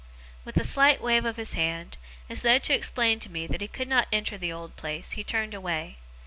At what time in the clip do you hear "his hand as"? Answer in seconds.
1.37-2.41